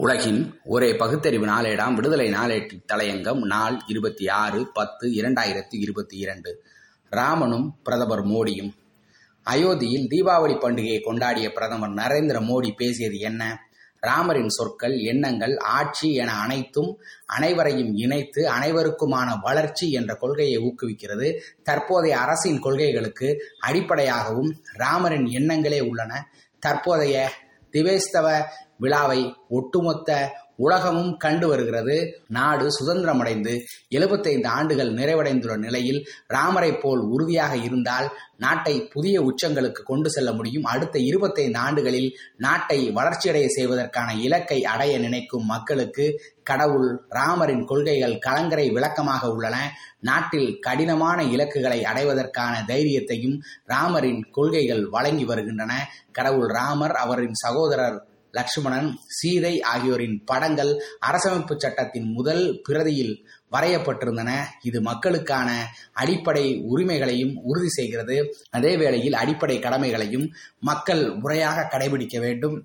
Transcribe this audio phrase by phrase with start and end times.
[0.00, 6.64] உலகின் ஒரே பகுத்தறிவு நாளேடாம் விடுதலை நாளேட்டு தலையங்கம் நாள் இருபத்தி ஆறு பத்து இரண்டாயிரத்தி இருபத்தி இரண்டு.
[7.10, 8.72] ராமனும் பிரதமர் மோடியும்.
[9.50, 13.68] அயோத்தியில் தீபாவளி பண்டிகையை கொண்டாடிய பிரதமர் நரேந்திர மோடி பேசியது என்ன?
[14.06, 21.40] ராமரின் சொற்கள் எண்ணங்கள் ஆட்சி என அனைத்தும் அனைவரையும் இணைத்து அனைவருக்குமான வளர்ச்சி என்ற கொள்கையை ஊக்குவிக்கிறது.
[21.62, 26.28] தற்போதைய அரசின் கொள்கைகளுக்கு அடிப்படையாகவும் ராமரின் எண்ணங்களே உள்ளன.
[26.58, 27.30] தற்போதைய
[27.70, 28.44] திவேஸ்தவ
[28.80, 32.22] விழாவை ஒட்டுமொத்த உலகமும் கண்டு வருகிறது.
[32.28, 33.52] நாடு சுதந்திரமடைந்து
[33.88, 40.64] எழுபத்தைந்து ஆண்டுகள் நிறைவடைந்துள்ள நிலையில் ராமரை போல் உறுதியாக இருந்தால் நாட்டை புதிய உச்சங்களுக்கு கொண்டு செல்ல முடியும்.
[40.64, 49.32] அடுத்த இருபத்தைந்து ஆண்டுகளில் நாட்டை வளர்ச்சியடைய செய்வதற்கான இலக்கை அடைய நினைக்கும் மக்களுக்கு கடவுள் ராமரின் கொள்கைகள் கலங்கரை விளக்கமாக
[49.32, 49.56] உள்ளன.
[50.00, 55.72] நாட்டில் கடினமான இலக்குகளை அடைவதற்கான தைரியத்தையும் ராமரின் கொள்கைகள் வழங்கி வருகின்றன.
[56.12, 57.98] கடவுள் ராமர் அவரின் சகோதரர்
[58.32, 60.72] லக்ஷ்மணன் சீதை ஆகியோரின் படங்கள்
[61.06, 63.14] அரசமைப்பு சட்டத்தின் முதல் பிரதியில்
[63.52, 64.30] வரையப்பட்டிருந்தன.
[64.62, 65.50] இது மக்களுக்கான
[65.92, 68.16] அடிப்படை உரிமைகளையும் உறுதி செய்கிறது.
[68.50, 70.26] அதே வேளையில் அடிப்படை கடமைகளையும்
[70.60, 72.56] மக்கள் முறையாக கடைபிடிக்க வேண்டும்.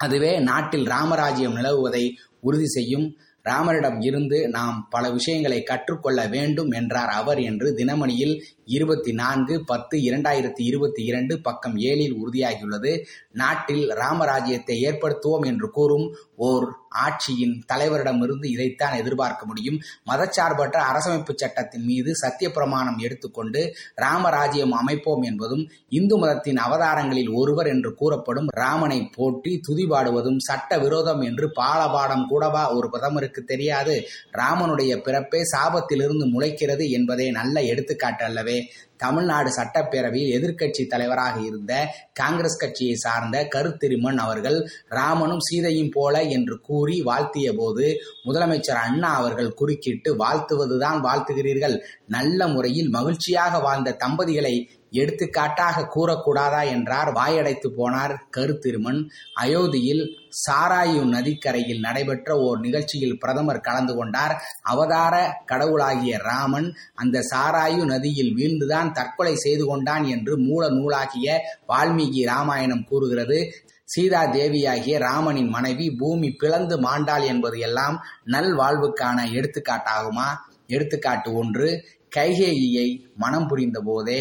[0.00, 2.04] அதுவே நாட்டில் ராமராஜ்யம் நிலவுவதை
[2.40, 3.06] உறுதி செய்யும்
[3.48, 10.64] ராமரிடம் இருந்து நாம் பல விஷயங்களை கற்றுக்கொள்ள வேண்டும் என்றார் அவர் என்று தினமணியில் இருபத்தி நான்கு பத்து இரண்டாயிரத்தி
[10.70, 12.92] இருபத்தி இரண்டு பக்கம் ஏழில் உறுதியாகியுள்ளது.
[13.32, 16.66] நாட்டில் ராமராஜ்யத்தை ஏற்படுத்துவோம் என்று கூறும் ஓர்
[16.96, 19.78] ஆட்சியின் தலைவரிடமிருந்து இதைத்தான் எதிர்பார்க்க முடியும்.
[20.10, 23.62] மதச்சார்பற்ற அரசமைப்பு சட்டத்தின் மீது சத்திய பிரமாணம் எடுத்துக்கொண்டு
[23.94, 31.52] ராமராஜ்யம் அமைப்போம் என்பதும் இந்து மதத்தின் அவதாரங்களில் ஒருவர் என்று கூறப்படும் ராமனை போற்றி துதிபாடுவதும் சட்ட விரோதம் என்று
[31.56, 33.96] பாலபாடம் கூடவா ஒரு பிரதமருக்கு தெரியாது.
[34.32, 38.58] ராமனுடைய பிறப்பே சாபத்திலிருந்து முளைக்கிறது என்பதே நல்ல எடுத்துக்காட்டு அல்லவே.
[38.96, 41.72] தமிழ்நாடு சட்டப்பேரவையில் எதிர்க்கட்சி தலைவராக இருந்த
[42.12, 49.54] காங்கிரஸ் கட்சியை சார்ந்த கருத்திருமன் அவர்கள் ராமனும் சீதையும் போல என்று கூறி வாழ்த்திய போது முதலமைச்சர் அண்ணா அவர்கள்
[49.54, 51.80] குறுக்கிட்டு வாழ்த்துவதுதான் வாழ்த்துகிறீர்கள்.
[52.06, 56.68] நல்ல முறையில் மகிழ்ச்சியாக வாழ்ந்த தம்பதிகளை எடுத்துக்காட்டாக கூறக்கூடாதா?
[56.68, 57.12] என்றார்.
[57.12, 59.08] வாயடைத்து போனார் கருத்திருமன்.
[59.40, 60.16] அயோத்தியில்
[60.50, 64.42] சாராயு நதிக்கரையில் நடைபெற்ற ஓர் நிகழ்ச்சியில் பிரதமர் கலந்து கொண்டார்.
[64.62, 71.38] அவதார கடவுளாகிய ராமன் அந்த சாராயு நதியில் வீழ்ந்துதான் தற்கொலை செய்து கொண்டான் என்று மூல நூலாகிய
[71.68, 73.52] வால்மீகி ராமாயணம் கூறுகிறது.
[73.88, 80.28] சீதா தேவியாகிய ராமனின் மனைவி பூமி பிளந்து மாண்டாள் என்பது எல்லாம் நல்வாழ்வுக்கான எடுத்துக்காட்டாகுமா?
[80.66, 81.68] எடுத்துக்காட்டு ஒன்று
[82.16, 84.20] கைகேயியை மனம் புரிந்த போதே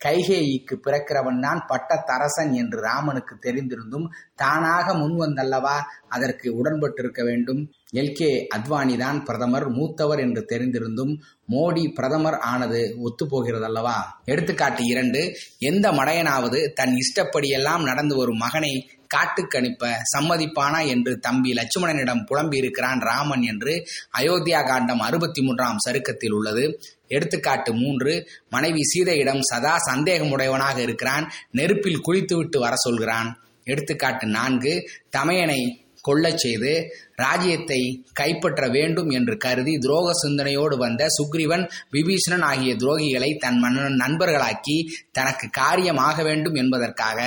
[0.00, 5.76] கைகேயிக்கு பிறக்கிறவன் தான் பட்டத்தரசன் என்று ராமனுக்கு தெரிந்திருந்தும் தானாக முன்வந்தல்லவா?
[6.08, 7.62] அதற்கு உடன்பட்டிருக்க வேண்டும்.
[8.00, 8.12] எல்.
[8.12, 8.46] கே.
[8.56, 11.12] அத்வானி தான் பிரதமர் மூத்தவர் என்று தெரிந்திருந்தும்
[11.50, 13.94] மோடி பிரதமர் ஆனது ஒத்துப்போகிறதல்லவா?
[14.24, 18.72] எடுத்துக்காட்டு இரண்டு எந்த மடையனாவது தன் இஷ்டப்படியெல்லாம் நடந்து வரும் மகனை
[19.14, 23.74] காட்டுக்கணிப்ப சம்மதிப்பானா என்று தம்பி லட்சுமணனிடம் புலம்பியிருக்கிறான் ராமன் என்று
[24.18, 26.80] அயோத்தியா காண்டம் அறுபத்தி மூன்றாம் சருக்கத்தில் உள்ளது.
[27.06, 33.40] எடுத்துக்காட்டு மூன்று மனைவி சீதையிடம் சதா சந்தேகமுடையவனாக இருக்கிறான் நெருப்பில் குளித்துவிட்டு வர சொல்கிறான்.
[33.64, 34.72] எடுத்துக்காட்டு நான்கு
[35.16, 35.60] தமையனை
[36.06, 36.72] கொள்ளச் செய்து
[37.16, 37.80] ராஜ்யத்தை
[38.12, 44.76] கைப்பற்ற வேண்டும் என்று கருதி துரோக சிந்தனையோடு வந்த சுக்ரீவன் விபீஷணன் ஆகிய துரோகிகளை தன் மன்னன் நண்பர்களாக்கி
[45.12, 47.18] தனக்கு காரியம் ஆக வேண்டும் என்பதற்காக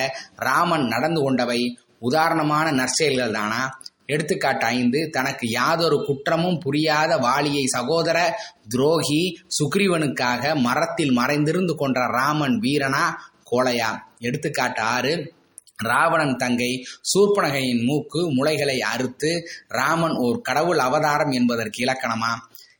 [0.42, 1.62] ராமன் நடந்து கொண்டவை
[2.00, 3.62] உதாரணமான நற்செயல்கள் தானா
[4.08, 8.18] எடுத்துக்காட்டு ஐந்து தனக்கு யாதொரு குற்றமும் புரியாத வாலியை சகோதர
[8.70, 9.20] துரோகி
[9.58, 13.04] சுக்ரீவனுக்காக மரத்தில் மறைந்திருந்து கொன்ற ராமன் வீரனா?
[13.52, 15.14] கோலையா எடுத்துக்காட்டு ஆறு
[15.84, 22.32] ராவணன் தங்கை சூர்பனகையின் மூக்கு முளைகளை அறுத்து ராமன் ஓர் கடவுள் அவதாரம் என்பதற்கு இலக்கணமா?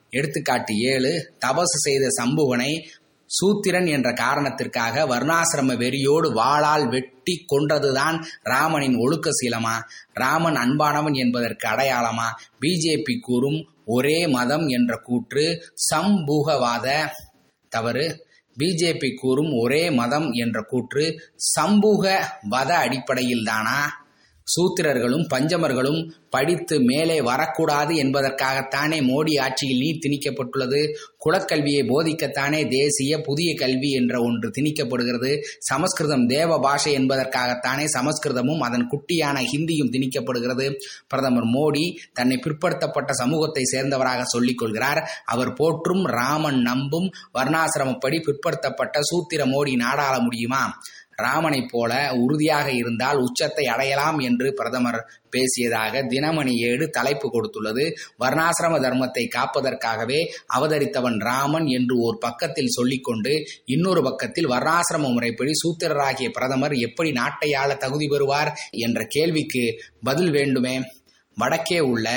[0.10, 2.88] எடுத்துக்காட்டு ஏழு தபசு செய்த சம்புவனை
[3.26, 9.76] சூத்திரன் என்ற காரணத்திற்காக வர்ணாசிரம வெறியோடு வாளால் வெட்டி கொன்றதுதான் ராமனின் ஒழுக்க சீலமா?
[10.14, 12.28] ராமன் அன்பானவன் என்பதற்கு அடையாளமா?
[12.62, 17.08] பிஜேபி கூறும் ஒரே மதம் என்ற கூற்று சம்பூகவாத
[17.70, 18.28] தவறு.
[18.60, 21.06] பிஜேபி கூறும் ஒரே மதம் என்ற கூற்று
[21.60, 22.04] சம்பூக
[22.50, 23.80] வத அடிப்படையில்தானா?
[24.48, 26.00] சூத்திரர்களும் பஞ்சமர்களும்
[26.30, 30.82] படித்து மேலே வரக்கூடாது என்பதற்காகத்தானே மோடி ஆட்சியில் நீர் திணிக்கப்பட்டுள்ளது?
[31.26, 35.32] குலக்கல்வியை போதிக்கத்தானே தேசிய புதிய கல்வி என்ற ஒன்று திணிக்கப்படுகிறது.
[35.60, 40.76] சமஸ்கிருதம் தேவ பாஷை என்பதற்காகத்தானே சமஸ்கிருதமும் அதன் குட்டியான ஹிந்தியும் திணிக்கப்படுகிறது.
[41.08, 45.10] பிரதமர் மோடி தன்னை பிற்படுத்தப்பட்ட சமூகத்தை சேர்ந்தவராக சொல்லிக் கொள்கிறார்.
[45.26, 50.64] அவர் போற்றும் ராமன் நம்பும் வர்ணாசிரமப்படி பிற்படுத்தப்பட்ட சூத்திர மோடி நாடாள முடியுமா?
[51.16, 55.00] ராமனைப் போல உறுதியாக இருந்தால் உச்சத்தை அடையலாம் என்று பிரதமர்
[55.32, 57.86] பேசியதாக தினமணி ஏடு தலைப்பு கொடுத்துள்ளது.
[58.20, 60.20] வர்ணாசிரம தர்மத்தை காப்பதற்காகவே
[60.58, 63.34] அவதரித்தவன் ராமன் என்று ஒரு பக்கத்தில் சொல்லிக்கொண்டு
[63.66, 69.64] இன்னொரு பக்கத்தில் வர்ணாசிரம முறைப்படி சூத்திரராகிய பிரதமர் எப்படி நாட்டை ஆள தகுதி பெறுவார் என்ற கேள்விக்கு
[70.04, 70.76] பதில் வேண்டுமே.
[71.38, 72.08] வடக்கே உள்ள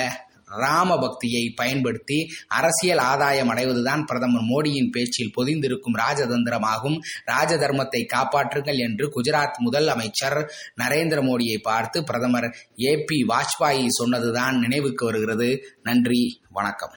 [0.57, 6.97] ராம பக்தியை பயன்படுத்தி அரசியல் ஆதாயம் அடைவதுதான் பிரதமர் மோடியின் பேச்சில் பொதிந்திருக்கும் ராஜதந்திரமாகும்.
[7.25, 10.51] ராஜ தர்மத்தை காப்பாற்றுங்கள் என்று குஜராத் முதல் அமைச்சர்
[10.81, 15.77] நரேந்திர மோடியை பார்த்து பிரதமர் ஏ பி வாஜ்பாயி சொன்னதுதான் நினைவுக்கு வருகிறது.
[15.83, 16.93] நன்றி வணக்கம்.